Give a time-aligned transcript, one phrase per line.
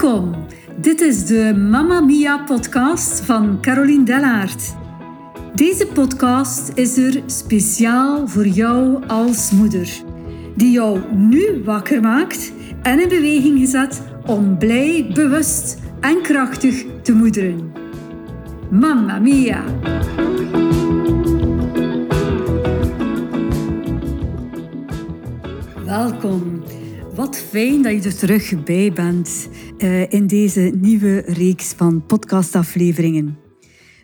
[0.00, 0.46] Welkom.
[0.76, 4.74] Dit is de Mamma Mia podcast van Caroline Dellaert.
[5.54, 10.02] Deze podcast is er speciaal voor jou als moeder,
[10.56, 12.52] die jou nu wakker maakt
[12.82, 17.72] en in beweging gezet om blij, bewust en krachtig te moederen.
[18.70, 19.64] Mamma Mia!
[25.84, 26.62] Welkom.
[27.20, 29.48] Wat fijn dat je er terug bij bent
[29.78, 33.38] uh, in deze nieuwe reeks van podcastafleveringen.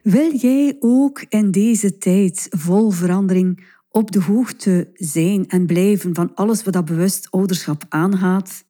[0.02, 6.34] Wil jij ook in deze tijd vol verandering op de hoogte zijn en blijven van
[6.34, 8.64] alles wat dat bewust ouderschap aangaat?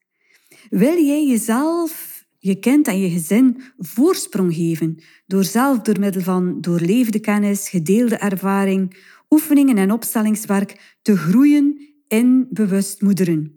[0.71, 6.61] Wil jij jezelf, je kind en je gezin voorsprong geven door zelf door middel van
[6.61, 8.97] doorleefde kennis, gedeelde ervaring,
[9.31, 13.56] oefeningen en opstellingswerk te groeien in bewust moederen?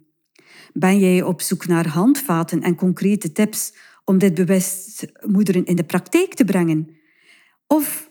[0.74, 3.74] Ben jij op zoek naar handvaten en concrete tips
[4.06, 6.98] om dit bewust moederen in de praktijk te brengen?
[7.68, 8.10] Of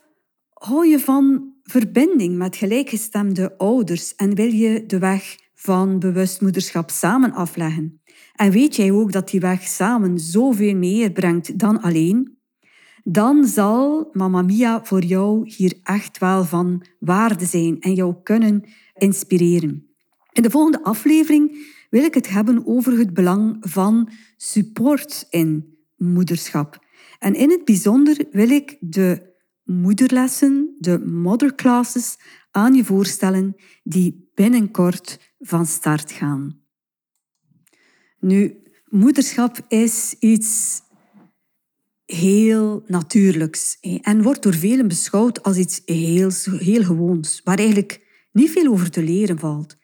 [0.52, 6.90] hou je van verbinding met gelijkgestemde ouders en wil je de weg van bewust moederschap
[6.90, 8.00] samen afleggen?
[8.34, 12.38] En weet jij ook dat die weg samen zoveel meer brengt dan alleen?
[13.04, 18.64] Dan zal Mamma Mia voor jou hier echt wel van waarde zijn en jou kunnen
[18.94, 19.87] inspireren.
[20.32, 26.86] In de volgende aflevering wil ik het hebben over het belang van support in moederschap.
[27.18, 32.18] En in het bijzonder wil ik de moederlessen, de mother classes,
[32.50, 36.60] aan je voorstellen die binnenkort van start gaan.
[38.20, 40.80] Nu, moederschap is iets
[42.04, 48.50] heel natuurlijks en wordt door velen beschouwd als iets heel, heel gewoons, waar eigenlijk niet
[48.50, 49.77] veel over te leren valt.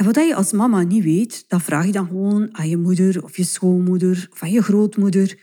[0.00, 3.24] En wat je als mama niet weet, dat vraag je dan gewoon aan je moeder
[3.24, 5.38] of je schoonmoeder of aan je grootmoeder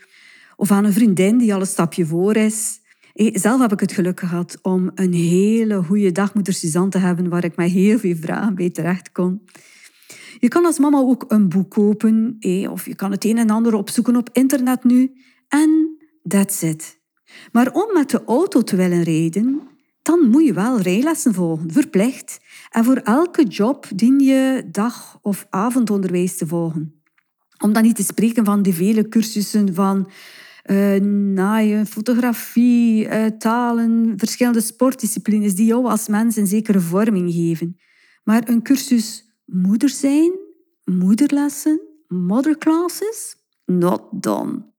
[0.56, 2.80] of aan een vriendin die al een stapje voor is.
[3.14, 7.44] Zelf heb ik het geluk gehad om een hele goede dagmoeder Suzanne te hebben waar
[7.44, 9.42] ik met heel veel vragen bij terecht kon.
[10.40, 12.38] Je kan als mama ook een boek kopen
[12.70, 15.12] of je kan het een en ander opzoeken op internet nu
[15.48, 15.98] en
[16.28, 17.00] that's it.
[17.52, 19.62] Maar om met de auto te willen rijden,
[20.08, 22.40] dan moet je wel rijlessen volgen, verplicht.
[22.70, 27.02] En voor elke job dien je dag- of avondonderwijs te volgen.
[27.64, 30.10] Om dan niet te spreken van de vele cursussen van
[30.66, 30.96] uh,
[31.34, 37.78] naaien, fotografie, uh, talen, verschillende sportdisciplines die jou als mens een zekere vorming geven.
[38.24, 40.32] Maar een cursus moeder zijn,
[40.84, 43.36] moederlessen, mother classes,
[43.66, 44.76] not done.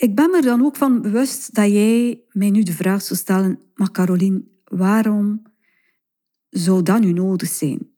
[0.00, 3.60] Ik ben me dan ook van bewust dat jij mij nu de vraag zou stellen,
[3.74, 5.42] maar Caroline, waarom
[6.48, 7.90] zou dat nu nodig zijn?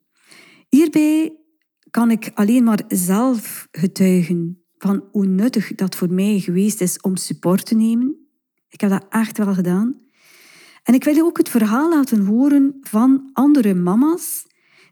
[0.69, 1.37] Hierbij
[1.89, 7.15] kan ik alleen maar zelf getuigen van hoe nuttig dat voor mij geweest is om
[7.15, 8.27] support te nemen.
[8.69, 10.01] Ik heb dat echt wel gedaan.
[10.83, 14.45] En ik wil je ook het verhaal laten horen van andere mama's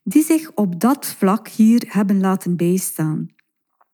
[0.04, 3.28] die zich op dat vlak hier hebben laten bijstaan.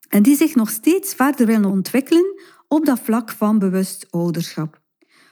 [0.08, 2.36] En die zich nog steeds verder willen ontwikkelen
[2.68, 4.82] op dat vlak van bewust ouderschap.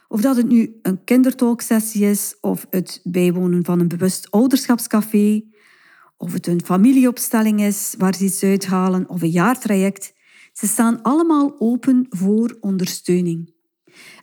[0.07, 5.43] Of dat het nu een kindertalksessie is, of het bijwonen van een bewust ouderschapscafé,
[6.17, 10.13] of het een familieopstelling is waar ze iets uithalen, of een jaartraject.
[10.53, 13.53] Ze staan allemaal open voor ondersteuning.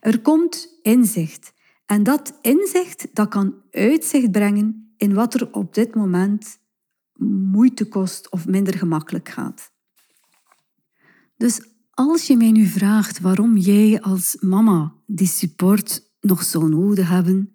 [0.01, 1.53] Er komt inzicht.
[1.87, 6.59] En dat inzicht dat kan uitzicht brengen in wat er op dit moment
[7.53, 9.73] moeite kost of minder gemakkelijk gaat.
[11.37, 11.61] Dus
[11.95, 17.53] als je mij nu vraagt waarom jij als mama die support nog zo nodig hebben,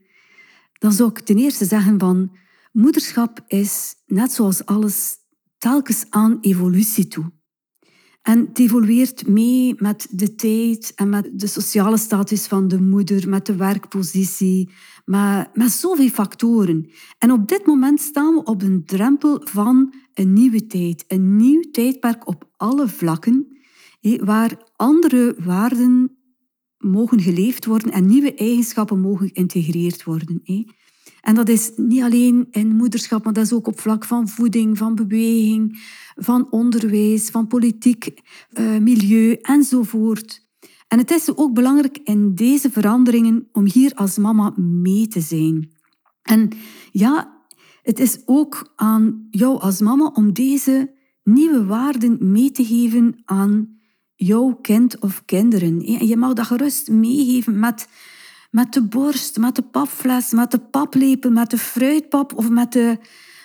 [0.73, 2.31] dan zou ik ten eerste zeggen van
[2.71, 5.15] moederschap is, net zoals alles,
[5.57, 7.31] telkens aan evolutie toe.
[8.21, 13.29] En het evolueert mee met de tijd en met de sociale status van de moeder,
[13.29, 14.69] met de werkpositie,
[15.05, 16.89] met, met zoveel factoren.
[17.17, 21.61] En op dit moment staan we op een drempel van een nieuwe tijd, een nieuw
[21.71, 23.57] tijdperk op alle vlakken
[23.99, 26.17] waar andere waarden
[26.77, 30.41] mogen geleefd worden en nieuwe eigenschappen mogen geïntegreerd worden.
[31.21, 34.77] En dat is niet alleen in moederschap, maar dat is ook op vlak van voeding,
[34.77, 35.79] van beweging,
[36.15, 40.45] van onderwijs, van politiek, eh, milieu enzovoort.
[40.87, 45.71] En het is ook belangrijk in deze veranderingen om hier als mama mee te zijn.
[46.21, 46.49] En
[46.91, 47.41] ja,
[47.81, 53.76] het is ook aan jou als mama om deze nieuwe waarden mee te geven aan
[54.17, 56.05] jouw kind of kinderen.
[56.07, 57.87] Je mag dat gerust meegeven met,
[58.51, 62.97] met de borst, met de papfles, met de paplepel, met de fruitpap of met de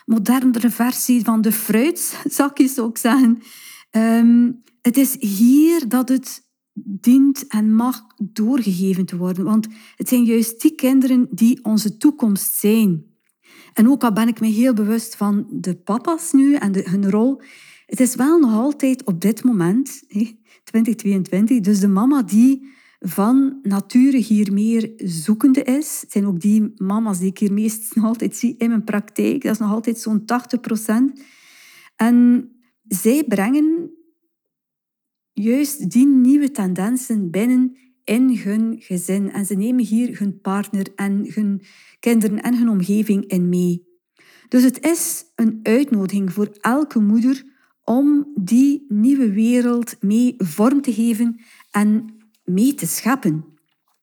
[0.05, 3.43] modernere versie van de fruitzakjes, zeggen.
[3.91, 9.45] Um, het is hier dat het dient en mag doorgegeven te worden.
[9.45, 9.67] Want
[9.97, 13.05] het zijn juist die kinderen die onze toekomst zijn.
[13.73, 17.11] En ook al ben ik me heel bewust van de papa's nu en de, hun
[17.11, 17.43] rol,
[17.87, 20.03] het is wel nog altijd op dit moment,
[20.65, 25.99] 2022, dus de mama die van nature hier meer zoekende is.
[26.01, 29.43] Het zijn ook die mama's die ik hier meest nog altijd zie in mijn praktijk.
[29.43, 31.23] Dat is nog altijd zo'n 80 procent.
[31.97, 32.49] En
[32.83, 33.91] zij brengen
[35.33, 39.33] juist die nieuwe tendensen binnen in hun gezin.
[39.33, 41.63] En ze nemen hier hun partner en hun
[42.01, 43.91] kinderen en hun omgeving in mee.
[44.49, 47.52] Dus het is een uitnodiging voor elke moeder
[47.85, 51.41] om die nieuwe wereld mee vorm te geven
[51.71, 53.45] en mee te scheppen.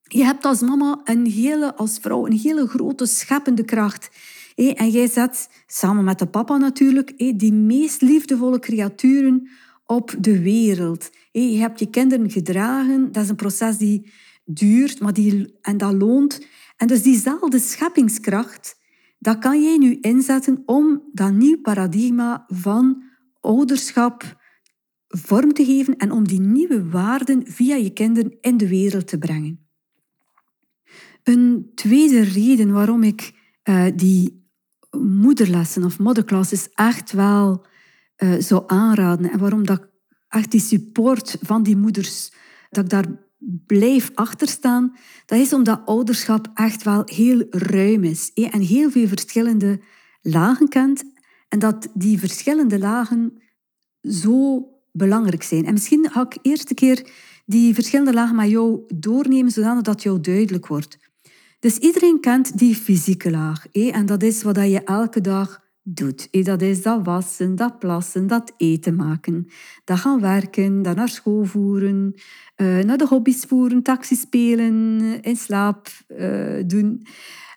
[0.04, 4.10] Je hebt als mama een hele, als vrouw een hele grote scheppende kracht.
[4.56, 9.50] En jij zet, samen met de papa natuurlijk, die meest liefdevolle creaturen
[9.86, 11.10] op de wereld.
[11.32, 14.12] Je hebt je kinderen gedragen, dat is een proces die
[14.46, 16.46] duurt maar die, en dat loont.
[16.78, 18.78] En dus diezelfde scheppingskracht,
[19.20, 23.04] dat kan jij nu inzetten om dat nieuw paradigma van
[23.40, 24.38] ouderschap
[25.08, 29.18] vorm te geven en om die nieuwe waarden via je kinderen in de wereld te
[29.18, 29.68] brengen.
[31.24, 33.34] Een tweede reden waarom ik
[33.64, 34.48] uh, die
[34.98, 37.66] moederlessen of motherclasses echt wel
[38.18, 39.90] uh, zou aanraden en waarom dat
[40.28, 42.34] echt die support van die moeders,
[42.70, 43.06] dat ik daar
[43.66, 44.96] blijf achter staan,
[45.26, 49.82] dat is omdat ouderschap echt wel heel ruim is en heel veel verschillende
[50.22, 51.04] lagen kent
[51.50, 53.42] en dat die verschillende lagen
[54.02, 55.66] zo belangrijk zijn.
[55.66, 57.12] En misschien ga ik eerst keer
[57.46, 60.98] die verschillende lagen met jou doornemen, zodat dat jou duidelijk wordt.
[61.60, 63.68] Dus iedereen kent die fysieke laag.
[63.72, 66.44] En dat is wat je elke dag doet.
[66.46, 69.48] Dat is dat wassen, dat plassen, dat eten maken.
[69.84, 72.14] Dat gaan werken, dat naar school voeren,
[72.56, 77.06] eh, naar de hobby's voeren, taxi spelen, in slaap uh, doen.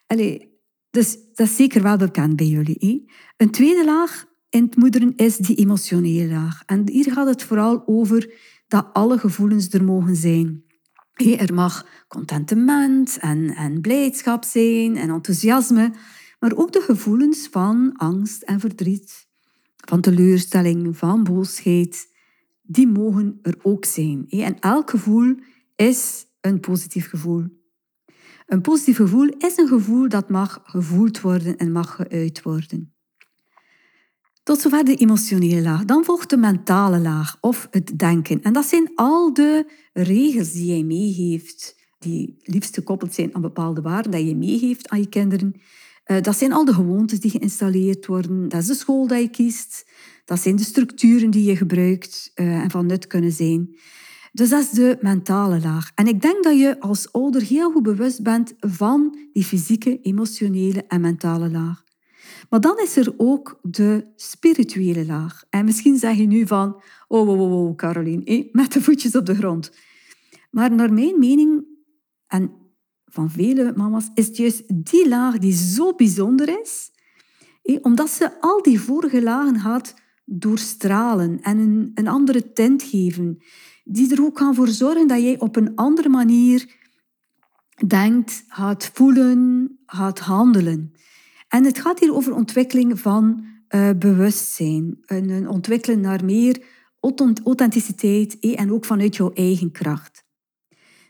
[0.06, 0.51] Allee,
[0.92, 3.10] dus dat is zeker wel bekend bij jullie.
[3.36, 6.62] Een tweede laag in het moederen is die emotionele laag.
[6.66, 8.34] En hier gaat het vooral over
[8.68, 10.64] dat alle gevoelens er mogen zijn.
[11.14, 15.92] Er mag contentement en, en blijdschap zijn en enthousiasme,
[16.40, 19.26] maar ook de gevoelens van angst en verdriet,
[19.76, 22.08] van teleurstelling, van boosheid,
[22.62, 24.24] die mogen er ook zijn.
[24.28, 25.34] En elk gevoel
[25.76, 27.61] is een positief gevoel.
[28.52, 32.94] Een positief gevoel is een gevoel dat mag gevoeld worden en mag geuit worden.
[34.42, 35.84] Tot zover de emotionele laag.
[35.84, 38.42] Dan volgt de mentale laag of het denken.
[38.42, 43.80] En dat zijn al de regels die jij meegeeft, die liefst gekoppeld zijn aan bepaalde
[43.80, 45.60] waarden, dat je meegeeft aan je kinderen.
[46.04, 48.48] Eh, dat zijn al de gewoontes die geïnstalleerd worden.
[48.48, 49.86] Dat is de school die je kiest.
[50.24, 53.76] Dat zijn de structuren die je gebruikt eh, en van nut kunnen zijn.
[54.32, 55.90] Dus dat is de mentale laag.
[55.94, 60.84] En ik denk dat je als ouder heel goed bewust bent van die fysieke, emotionele
[60.88, 61.84] en mentale laag.
[62.50, 65.44] Maar dan is er ook de spirituele laag.
[65.50, 69.26] En misschien zeg je nu van, oh, oh, oh, oh Caroline, met de voetjes op
[69.26, 69.72] de grond.
[70.50, 71.64] Maar naar mijn mening,
[72.26, 72.52] en
[73.04, 76.90] van vele mama's, is het juist die laag die zo bijzonder is,
[77.82, 83.38] omdat ze al die vorige lagen gaat doorstralen en een, een andere tint geven,
[83.84, 86.80] die er ook kan voor zorgen dat jij op een andere manier
[87.86, 90.92] denkt, gaat voelen, gaat handelen.
[91.48, 94.98] En het gaat hier over ontwikkeling van uh, bewustzijn.
[95.06, 96.64] Een, een, ontwikkelen naar meer
[97.00, 100.24] authenticiteit eh, en ook vanuit jouw eigen kracht.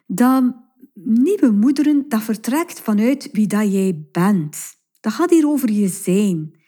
[0.06, 0.54] Dat
[0.94, 4.58] nieuwe moederen, dat vertrekt vanuit wie dat jij bent.
[5.00, 6.61] Dat gaat hier over je zijn.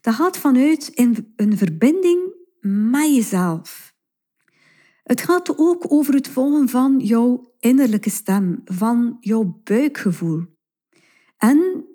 [0.00, 3.94] Dat gaat vanuit een, een verbinding met jezelf.
[5.02, 10.44] Het gaat ook over het volgen van jouw innerlijke stem, van jouw buikgevoel.
[11.36, 11.86] En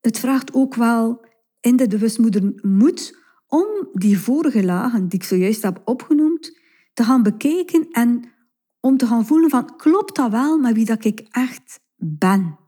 [0.00, 1.26] het vraagt ook wel
[1.60, 6.58] in de bewustmoeder moed om die vorige lagen die ik zojuist heb opgenoemd
[6.92, 8.32] te gaan bekijken en
[8.80, 12.60] om te gaan voelen van klopt dat wel met wie dat ik echt ben?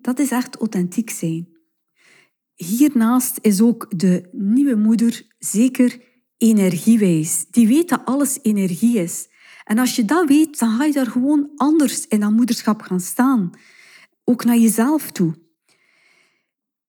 [0.00, 1.57] dat is echt authentiek zijn.
[2.58, 6.00] Hiernaast is ook de nieuwe moeder zeker
[6.36, 7.46] energiewijs.
[7.50, 9.28] Die weet dat alles energie is.
[9.64, 13.00] En als je dat weet, dan ga je daar gewoon anders in dat moederschap gaan
[13.00, 13.50] staan.
[14.24, 15.34] Ook naar jezelf toe.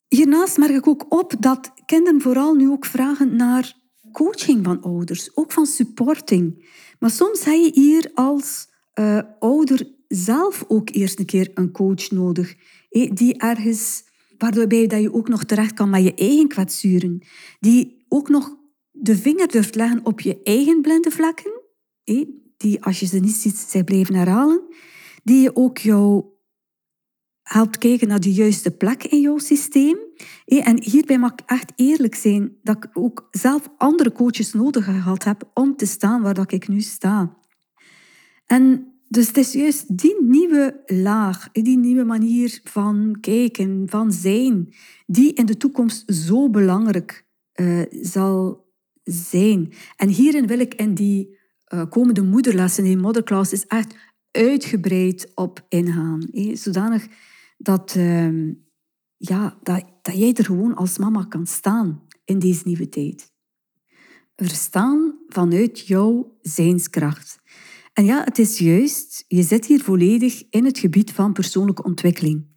[0.08, 3.74] Hiernaast merk ik ook op dat kinderen vooral nu ook vragen naar
[4.12, 6.70] coaching van ouders, ook van supporting.
[7.00, 8.68] Maar soms heb je hier als
[9.00, 12.56] uh, ouder zelf ook eerst een keer een coach nodig,
[12.90, 14.04] die ergens,
[14.40, 17.22] waarbij dat je ook nog terecht kan met je eigen kwetsuren,
[17.60, 18.56] die ook nog
[18.92, 21.62] de vinger durft leggen op je eigen blinde vlekken,
[22.58, 24.62] die als je ze niet ziet, zij blijven herhalen,
[25.24, 26.26] die je ook jou
[27.42, 29.98] helpt kijken naar de juiste plek in jouw systeem.
[30.46, 35.24] En hierbij mag ik echt eerlijk zijn dat ik ook zelf andere coaches nodig gehad
[35.24, 37.38] heb om te staan waar ik nu sta.
[38.46, 44.74] En dus het is juist die nieuwe laag, die nieuwe manier van kijken, van zijn,
[45.06, 47.26] die in de toekomst zo belangrijk
[47.56, 48.68] uh, zal
[49.04, 49.74] zijn.
[49.96, 51.38] En hierin wil ik in die
[51.74, 53.96] uh, komende moederlessen, die motherclasses, echt
[54.32, 56.28] uitgebreid op ingaan.
[56.32, 57.08] Hé, zodanig
[57.58, 58.52] dat, uh,
[59.18, 63.32] ja, dat, jij er gewoon als mama kan staan in deze nieuwe tijd.
[64.36, 67.40] Er staan vanuit jouw zijnskracht.
[67.94, 72.48] En ja, het is juist, je zit hier volledig in het gebied van persoonlijke ontwikkeling.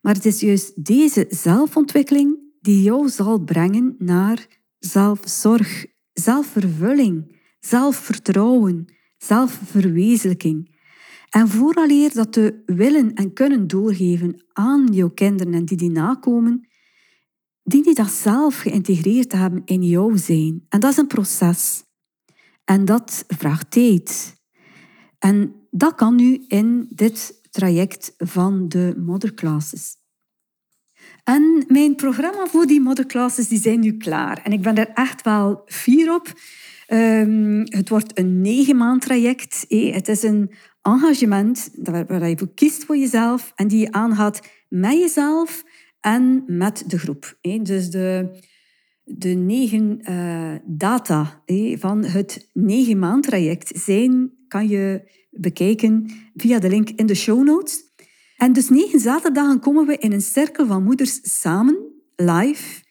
[0.00, 4.46] Maar het is juist deze zelfontwikkeling die jou zal brengen naar
[4.78, 8.84] zelfzorg, zelfvervulling, zelfvertrouwen,
[9.18, 10.78] zelfverwezenlijking.
[11.28, 16.68] En vooraleer dat te willen en kunnen doorgeven aan jouw kinderen en die die nakomen,
[17.62, 20.64] dien die dat zelf geïntegreerd te hebben in jouw zijn.
[20.68, 21.84] En dat is een proces.
[22.64, 24.39] En dat vraagt tijd.
[25.20, 29.98] En dat kan nu in dit traject van de motherclasses.
[31.24, 34.40] En mijn programma voor die motherclasses die zijn nu klaar.
[34.44, 36.32] En ik ben er echt wel fier op.
[36.88, 39.64] Um, het wordt een negen maand traject.
[39.68, 40.50] Het is een
[40.82, 45.64] engagement waar je voor kiest voor jezelf en die je aangaat met jezelf
[46.00, 47.38] en met de groep.
[47.62, 48.38] Dus de,
[49.18, 51.42] de negen uh, data
[51.78, 57.44] van het negen maand traject zijn, kan je bekijken via de link in de show
[57.44, 57.82] notes.
[58.36, 61.78] En dus negen zaterdagen komen we in een cirkel van moeders samen,
[62.16, 62.88] live.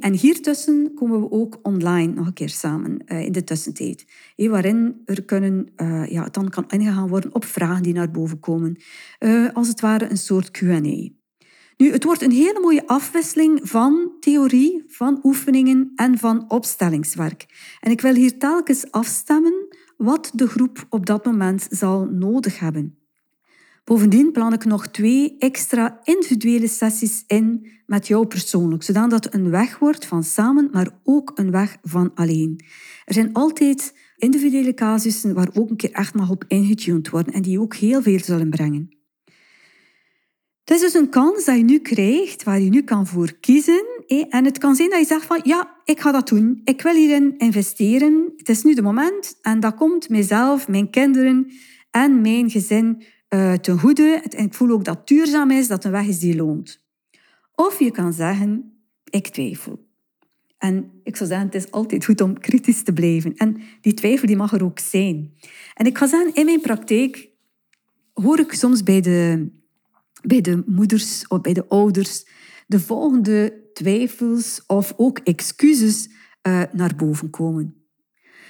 [0.00, 4.06] En hiertussen komen we ook online nog een keer samen eh, in de tussentijd.
[4.36, 8.76] Waarin er kunnen, eh, ja, dan kan ingegaan worden op vragen die naar boven komen.
[9.18, 11.08] Eh, als het ware een soort Q&A.
[11.76, 17.46] Nu, het wordt een hele mooie afwisseling van theorie, van oefeningen en van opstellingswerk.
[17.80, 19.66] En ik wil hier telkens afstemmen
[19.96, 22.98] wat de groep op dat moment zal nodig hebben.
[23.84, 29.50] Bovendien plan ik nog twee extra individuele sessies in met jou persoonlijk, zodat het een
[29.50, 32.64] weg wordt van samen, maar ook een weg van alleen.
[33.04, 37.42] Er zijn altijd individuele casussen waar ook een keer echt mag op ingetuned worden en
[37.42, 39.03] die ook heel veel zullen brengen.
[40.64, 43.84] Het is dus een kans dat je nu krijgt, waar je nu kan voor kiezen.
[44.28, 46.60] En het kan zijn dat je zegt van, ja, ik ga dat doen.
[46.64, 48.32] Ik wil hierin investeren.
[48.36, 49.38] Het is nu de moment.
[49.42, 51.52] En dat komt mijzelf, mijn kinderen
[51.90, 54.22] en mijn gezin uh, ten goede.
[54.28, 56.84] Ik voel ook dat het duurzaam is, dat een weg is die loont.
[57.54, 58.78] Of je kan zeggen,
[59.10, 59.86] ik twijfel.
[60.58, 63.36] En ik zou zeggen, het is altijd goed om kritisch te blijven.
[63.36, 65.34] En die twijfel die mag er ook zijn.
[65.74, 67.28] En ik ga zeggen, in mijn praktijk
[68.12, 69.48] hoor ik soms bij de,
[70.26, 72.26] bij de moeders of bij de ouders
[72.66, 76.08] de volgende twijfels of ook excuses
[76.42, 77.84] uh, naar boven komen.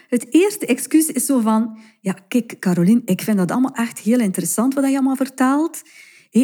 [0.09, 4.21] Het eerste excuus is zo van, ja, kijk Caroline, ik vind dat allemaal echt heel
[4.21, 5.83] interessant wat je allemaal vertelt.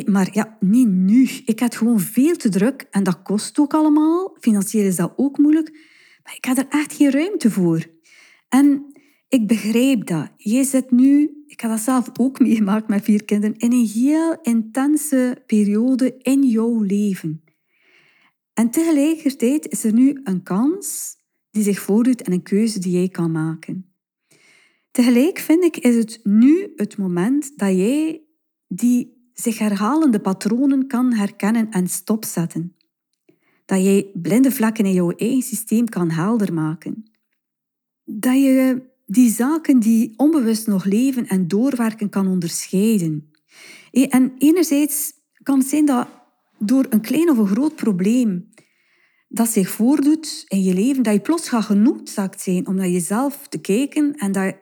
[0.04, 1.28] maar ja, niet nu.
[1.44, 4.36] Ik heb gewoon veel te druk en dat kost ook allemaal.
[4.40, 5.70] Financieel is dat ook moeilijk.
[6.22, 7.86] Maar ik heb er echt geen ruimte voor.
[8.48, 8.92] En
[9.28, 10.28] ik begrijp dat.
[10.36, 14.38] Jij zit nu, ik heb dat zelf ook meegemaakt met vier kinderen, in een heel
[14.42, 17.44] intense periode in jouw leven.
[18.54, 21.16] En tegelijkertijd is er nu een kans
[21.50, 23.92] die zich voordoet en een keuze die jij kan maken.
[24.90, 28.22] Tegelijk vind ik is het nu het moment dat jij
[28.68, 32.76] die zich herhalende patronen kan herkennen en stopzetten.
[33.64, 37.10] Dat jij blinde vlekken in jouw eigen systeem kan helder maken.
[38.04, 43.30] Dat je die zaken die onbewust nog leven en doorwerken kan onderscheiden.
[43.90, 45.12] En enerzijds
[45.42, 46.08] kan het zijn dat
[46.58, 48.48] door een klein of een groot probleem
[49.28, 53.60] dat zich voordoet in je leven, dat je plots gaat zijn om naar jezelf te
[53.60, 54.54] kijken en dat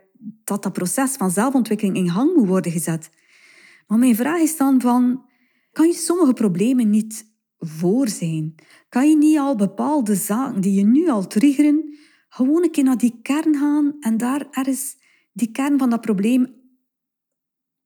[0.44, 3.10] dat, dat proces van zelfontwikkeling in gang moet worden gezet.
[3.86, 5.24] Maar mijn vraag is dan van,
[5.72, 8.54] kan je sommige problemen niet voor zijn?
[8.88, 11.87] Kan je niet al bepaalde zaken die je nu al triggeren,
[12.38, 14.96] gewoon een keer naar die kern gaan en daar ergens
[15.32, 16.46] die kern van dat probleem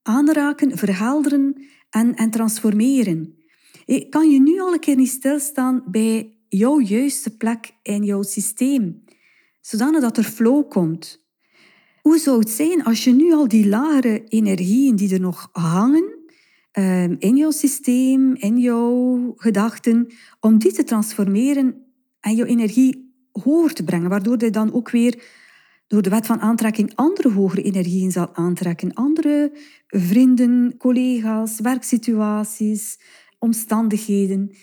[0.03, 3.37] aanraken, verhelderen en, en transformeren?
[4.11, 9.05] Kan je nu al een keer niet stilstaan bij jouw juiste plek in jouw systeem,
[9.61, 11.27] zodanig dat er flow komt.
[12.03, 16.19] Hoe zou het zijn als je nu al die lagere energieën die er nog hangen
[16.73, 20.07] ehm, in jouw systeem, in jouw gedachten,
[20.41, 21.87] om die te transformeren
[22.21, 25.23] en jouw energie hoger te brengen, waardoor je dan ook weer
[25.87, 28.95] door de wet van aantrekking andere hogere energieën zal aantrekken.
[28.95, 29.53] Andere
[29.87, 33.01] vrienden, collega's, werksituaties,
[33.39, 34.55] omstandigheden.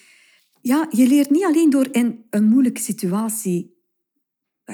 [0.62, 3.78] Ja, je leert niet alleen door in een moeilijke situatie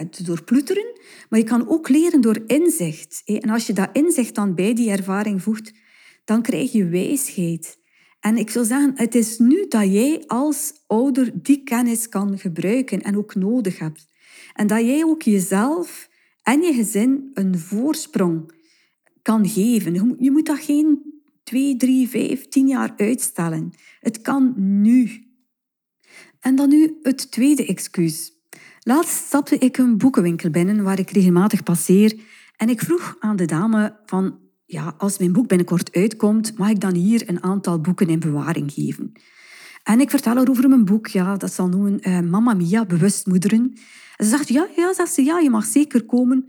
[0.09, 0.99] te doorploeteren,
[1.29, 3.21] maar je kan ook leren door inzicht.
[3.25, 5.73] En als je dat inzicht dan bij die ervaring voegt,
[6.23, 7.77] dan krijg je wijsheid.
[8.25, 13.01] En ik zou zeggen, het is nu dat jij als ouder die kennis kan gebruiken
[13.01, 14.08] en ook nodig hebt.
[14.53, 16.10] En dat jij ook jezelf
[16.44, 18.53] en je gezin een voorsprong
[19.22, 20.15] kan geven.
[20.20, 21.13] Je moet dat geen
[21.44, 23.74] twee, drie, vijf, tien jaar uitstellen.
[24.00, 25.27] Het kan nu.
[26.39, 28.32] En dan nu het tweede excuus.
[28.79, 32.20] Laatst stapte ik een boekenwinkel binnen waar ik regelmatig passeer
[32.58, 36.79] en ik vroeg aan de dame van, ja, als mijn boek binnenkort uitkomt, mag ik
[36.79, 39.12] dan hier een aantal boeken in bewaring geven?
[39.84, 43.74] En ik vertel haar over mijn boek, ja, dat zal noemen uh, Mamma Mia, Bewustmoederen.
[44.15, 46.45] En ze zegt, ja, ja, zegt ze, ja, je mag zeker komen.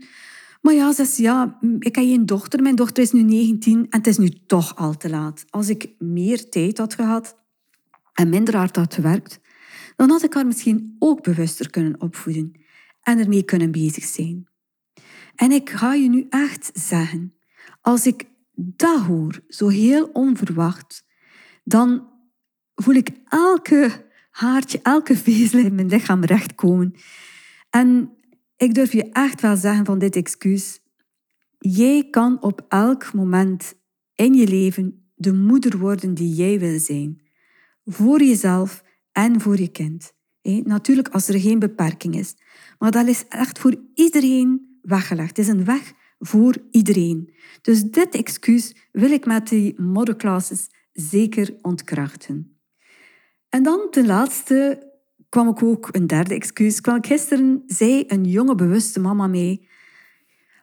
[0.61, 3.97] Maar ja, zegt ze, ja, ik heb een dochter, mijn dochter is nu 19 en
[3.97, 5.45] het is nu toch al te laat.
[5.49, 7.37] Als ik meer tijd had gehad
[8.13, 9.39] en minder hard had gewerkt,
[9.95, 12.51] dan had ik haar misschien ook bewuster kunnen opvoeden
[13.01, 14.47] en ermee kunnen bezig zijn.
[15.35, 17.33] En ik ga je nu echt zeggen,
[17.87, 18.25] als ik
[18.55, 21.05] dat hoor, zo heel onverwacht,
[21.63, 22.09] dan
[22.75, 26.93] voel ik elke haartje, elke vezel in mijn lichaam rechtkomen.
[27.69, 28.11] En
[28.57, 30.79] ik durf je echt wel zeggen van dit excuus.
[31.57, 33.73] Jij kan op elk moment
[34.15, 37.21] in je leven de moeder worden die jij wil zijn.
[37.85, 40.13] Voor jezelf en voor je kind.
[40.63, 42.35] Natuurlijk als er geen beperking is.
[42.79, 45.29] Maar dat is echt voor iedereen weggelegd.
[45.29, 47.33] Het is een weg voor iedereen.
[47.61, 52.57] Dus dit excuus wil ik met die modderclasses zeker ontkrachten.
[53.49, 54.85] En dan ten laatste
[55.29, 56.81] kwam ik ook een derde excuus.
[56.81, 59.67] Kwam gisteren, zei een jonge bewuste mama mee.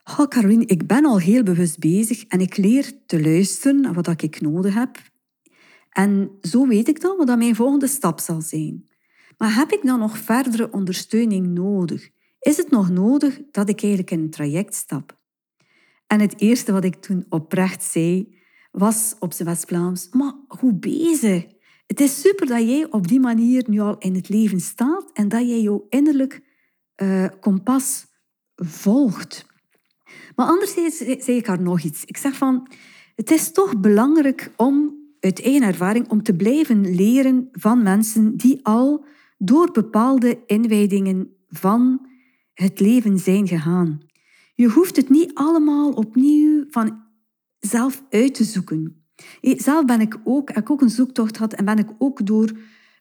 [0.05, 4.23] Oh, Caroline, ik ben al heel bewust bezig en ik leer te luisteren naar wat
[4.23, 4.99] ik nodig heb.
[5.91, 8.89] En zo weet ik dan wat mijn volgende stap zal zijn.
[9.39, 12.09] Maar heb ik dan nog verdere ondersteuning nodig?
[12.41, 15.23] Is het nog nodig dat ik eigenlijk in een traject stap?
[16.07, 18.39] En het eerste wat ik toen oprecht zei,
[18.71, 21.47] was op zijn West-Vlaams, maar goed bezig.
[21.87, 25.29] Het is super dat jij op die manier nu al in het leven staat en
[25.29, 26.43] dat jij jouw innerlijk
[27.03, 28.07] uh, kompas
[28.57, 29.47] volgt.
[30.37, 32.05] Maar anderzijds zei ik haar nog iets.
[32.05, 32.69] Ik zeg van,
[33.15, 38.61] het is toch belangrijk om uit eigen ervaring om te blijven leren van mensen die
[38.63, 39.05] al
[39.39, 42.07] door bepaalde inwijdingen van
[42.55, 44.01] het leven zijn gegaan.
[44.55, 47.03] Je hoeft het niet allemaal opnieuw van
[47.59, 49.05] zelf uit te zoeken.
[49.41, 52.53] Zelf ben ik ook, heb ik ook een zoektocht gehad en ben ik ook door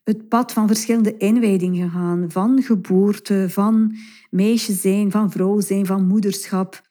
[0.03, 2.31] het pad van verschillende inwijdingen gegaan.
[2.31, 3.95] Van geboorte, van
[4.29, 6.81] meisje zijn, van vrouw zijn, van moederschap,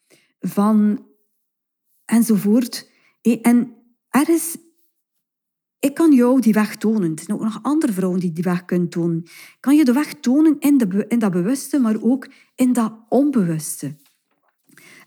[0.41, 1.07] van
[2.05, 2.91] enzovoort.
[3.43, 3.73] En
[4.09, 4.57] er is,
[5.79, 7.13] ik kan jou die weg tonen.
[7.15, 9.23] Er zijn ook nog andere vrouwen die die weg kunnen tonen.
[9.25, 12.93] Ik kan je de weg tonen in, de, in dat bewuste, maar ook in dat
[13.09, 13.95] onbewuste.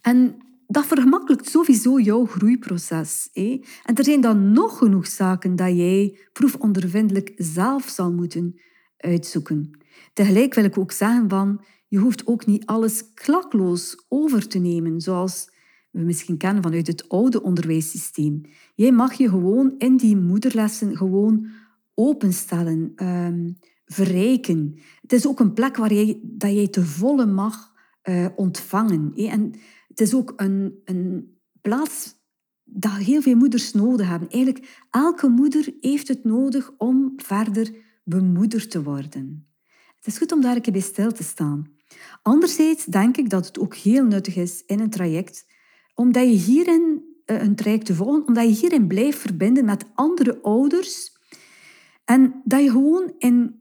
[0.06, 0.36] En
[0.68, 3.30] dat vergemakkelijkt sowieso jouw groeiproces.
[3.34, 8.60] En er zijn dan nog genoeg zaken dat jij proefondervindelijk zelf zal moeten
[8.98, 9.80] uitzoeken.
[10.14, 15.02] Tegelijk wil ik ook zeggen van, je hoeft ook niet alles klakloos over te nemen,
[15.02, 15.50] zoals
[15.92, 18.42] we misschien kennen vanuit het oude onderwijssysteem.
[18.76, 21.48] Jij mag je gewoon in die moederlessen gewoon
[21.94, 24.80] openstellen, um, verrijken.
[25.02, 27.74] Het is ook een plek waar jij, dat jij te volle mag
[28.10, 29.14] uh, ontvangen.
[29.16, 29.54] En
[29.96, 32.16] het is ook een, een plaats
[32.64, 34.30] dat heel veel moeders nodig hebben.
[34.30, 37.72] Eigenlijk, elke moeder heeft het nodig om verder
[38.04, 39.48] bemoederd te worden.
[39.96, 41.68] Het is goed om daar bij stil te staan.
[42.22, 45.46] Anderzijds denk ik dat het ook heel nuttig is in een traject,
[45.94, 50.42] omdat je hierin eh, een traject te volgen, omdat je hierin blijft verbinden met andere
[50.42, 51.14] ouders
[52.06, 53.60] en dat je gewoon in,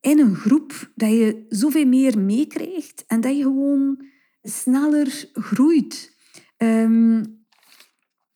[0.00, 4.06] in een groep dat je zoveel meer meekrijgt en dat je gewoon
[4.42, 6.16] sneller groeit.
[6.56, 7.38] Um,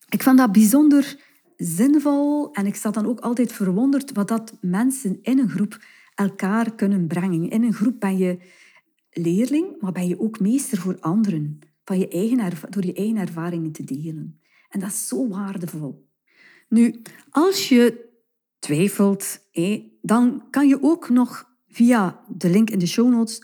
[0.09, 1.19] ik vond dat bijzonder
[1.57, 5.85] zinvol en ik sta dan ook altijd verwonderd wat dat mensen in een groep
[6.15, 7.49] elkaar kunnen brengen.
[7.49, 8.37] In een groep ben je
[9.09, 13.71] leerling, maar ben je ook meester voor anderen, van je eigen door je eigen ervaringen
[13.71, 14.41] te delen.
[14.69, 16.07] En dat is zo waardevol.
[16.69, 18.09] Nu, als je
[18.59, 19.39] twijfelt,
[20.01, 23.43] dan kan je ook nog via de link in de show notes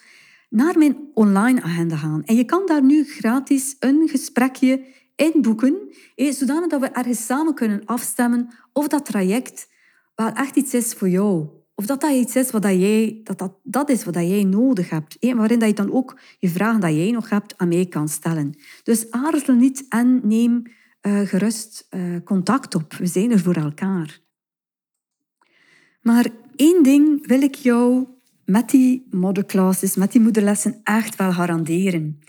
[0.49, 2.23] naar mijn online agenda gaan.
[2.25, 4.85] En je kan daar nu gratis een gesprekje
[5.15, 5.77] inboeken,
[6.15, 9.69] zodanig dat we ergens samen kunnen afstemmen of dat traject
[10.15, 11.57] wel echt iets is voor jou.
[11.75, 14.43] of dat dat iets is wat dat jij, dat, dat, dat is wat dat jij
[14.43, 15.17] nodig hebt.
[15.19, 18.53] waarin dat je dan ook je vragen dat jij nog hebt aan mij kan stellen.
[18.83, 20.63] Dus aarzel niet en neem
[21.01, 22.93] uh, gerust uh, contact op.
[22.93, 24.19] We zijn er voor elkaar.
[26.01, 28.07] Maar één ding wil ik jou
[28.49, 32.19] met die modderclasses, met die moederlessen echt wel garanderen.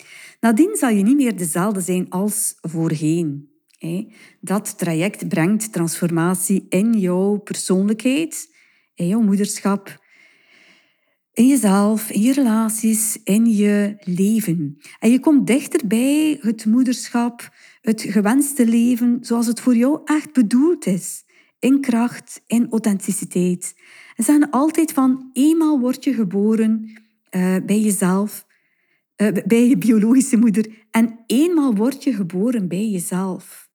[0.41, 3.49] Nadien zal je niet meer dezelfde zijn als voorheen.
[4.41, 8.55] Dat traject brengt transformatie in jouw persoonlijkheid,
[8.95, 9.99] in jouw moederschap,
[11.33, 14.79] in jezelf, in je relaties, in je leven.
[14.99, 20.33] En je komt dichter bij het moederschap, het gewenste leven zoals het voor jou echt
[20.33, 21.25] bedoeld is.
[21.59, 23.75] In kracht, in authenticiteit.
[24.23, 26.91] Zeggen altijd van, eenmaal word je geboren
[27.31, 28.47] uh, bij jezelf,
[29.17, 33.69] uh, bij je biologische moeder, en eenmaal word je geboren bij jezelf.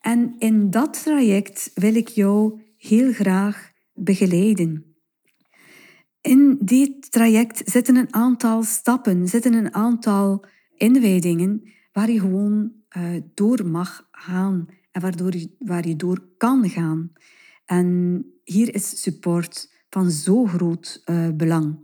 [0.00, 4.96] En in dat traject wil ik jou heel graag begeleiden.
[6.20, 10.44] In dit traject zitten een aantal stappen, zitten een aantal
[10.76, 16.68] inwijdingen waar je gewoon uh, door mag gaan en waardoor je, waar je door kan
[16.68, 17.12] gaan.
[17.72, 21.78] En hier is support van zo groot uh, belang.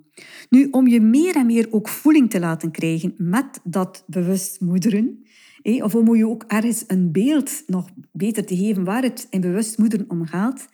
[0.49, 5.23] Nu, om je meer en meer ook voeling te laten krijgen met dat bewust moederen,
[5.63, 9.79] of om je ook ergens een beeld nog beter te geven waar het in bewust
[9.79, 10.69] moederen om gaat,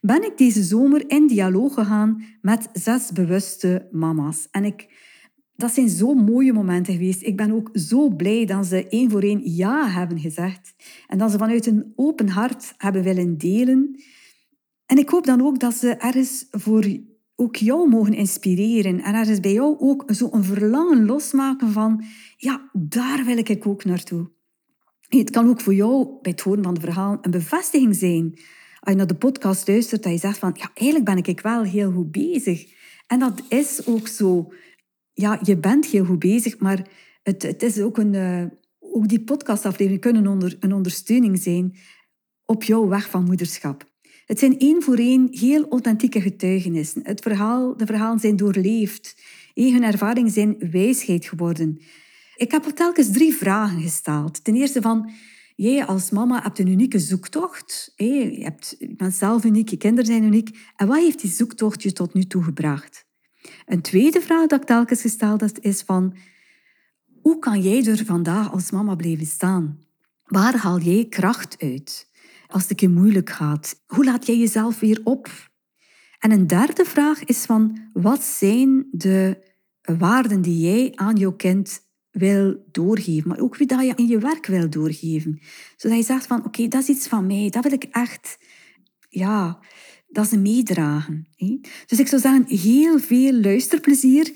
[0.00, 4.48] ben ik deze zomer in dialoog gegaan met zes bewuste mama's.
[4.50, 4.88] En ik,
[5.56, 7.22] dat zijn zo mooie momenten geweest.
[7.22, 10.74] Ik ben ook zo blij dat ze één voor één ja hebben gezegd.
[11.06, 14.00] En dat ze vanuit een open hart hebben willen delen.
[14.90, 16.84] En ik hoop dan ook dat ze ergens voor
[17.36, 19.02] ook jou mogen inspireren.
[19.02, 22.04] En ergens bij jou ook zo een verlangen losmaken van,
[22.36, 24.30] ja, daar wil ik ook naartoe.
[25.08, 28.38] Het kan ook voor jou bij het horen van het verhaal een bevestiging zijn
[28.80, 31.62] als je naar de podcast luistert, dat je zegt van, ja, eigenlijk ben ik wel
[31.62, 32.66] heel goed bezig.
[33.06, 34.52] En dat is ook zo.
[35.12, 36.86] Ja, je bent heel goed bezig, maar
[37.22, 38.14] het, het is ook een...
[38.14, 38.44] Uh,
[38.78, 41.76] ook die podcastafleveringen kunnen onder, een ondersteuning zijn
[42.44, 43.89] op jouw weg van moederschap.
[44.30, 47.00] Het zijn één voor één heel authentieke getuigenissen.
[47.04, 49.16] Het verhaal, de verhalen zijn doorleefd.
[49.54, 51.80] Hun ervaringen zijn wijsheid geworden.
[52.36, 54.44] Ik heb telkens drie vragen gesteld.
[54.44, 55.10] Ten eerste van,
[55.56, 57.92] Jij als mama hebt een unieke zoektocht.
[57.96, 60.58] Je, hebt, je bent zelf uniek, je kinderen zijn uniek.
[60.76, 63.06] En wat heeft die zoektocht je tot nu toe gebracht?
[63.66, 66.16] Een tweede vraag dat ik telkens gesteld heb, is van...
[67.22, 69.78] Hoe kan jij er vandaag als mama blijven staan?
[70.24, 72.09] Waar haal jij kracht uit?
[72.50, 75.50] Als het je moeilijk gaat, hoe laat jij jezelf weer op?
[76.18, 77.78] En een derde vraag is van...
[77.92, 79.48] Wat zijn de
[79.98, 84.18] waarden die jij aan jouw kind wil doorgeven, maar ook wie dat je in je
[84.18, 85.40] werk wil doorgeven.
[85.76, 88.38] Zodat je zegt van, oké, dat is iets van mij, dat wil ik echt,
[89.08, 89.58] ja,
[90.08, 91.28] dat een meedragen.
[91.86, 94.32] Dus ik zou zeggen, heel veel luisterplezier.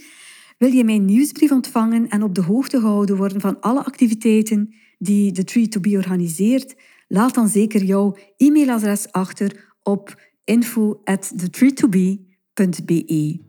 [0.59, 5.33] Wil je mijn nieuwsbrief ontvangen en op de hoogte gehouden worden van alle activiteiten die
[5.33, 6.75] de Tree to Be organiseert?
[7.15, 13.41] Laat dan zeker jouw e-mailadres achter op info@thetreetobe.be.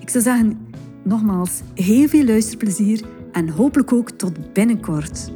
[0.00, 0.58] Ik zou zeggen,
[1.04, 3.00] nogmaals, heel veel luisterplezier
[3.32, 5.32] en hopelijk ook tot binnenkort.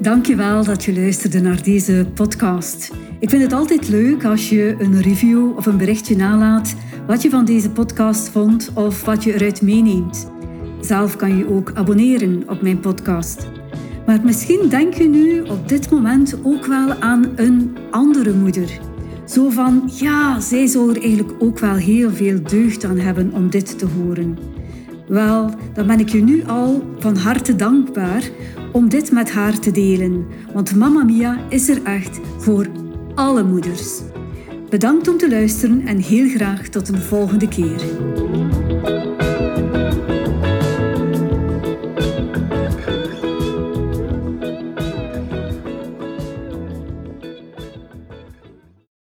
[0.00, 2.92] Dankjewel dat je luisterde naar deze podcast.
[3.20, 6.74] Ik vind het altijd leuk als je een review of een berichtje nalaat
[7.06, 10.30] wat je van deze podcast vond of wat je eruit meeneemt.
[10.80, 13.55] Zelf kan je ook abonneren op mijn podcast.
[14.06, 18.78] Maar misschien denk je nu op dit moment ook wel aan een andere moeder.
[19.24, 23.50] Zo van, ja, zij zou er eigenlijk ook wel heel veel deugd aan hebben om
[23.50, 24.38] dit te horen.
[25.08, 28.30] Wel, dan ben ik je nu al van harte dankbaar
[28.72, 32.66] om dit met haar te delen, want Mamma Mia is er echt voor
[33.14, 34.00] alle moeders.
[34.70, 37.84] Bedankt om te luisteren en heel graag tot een volgende keer.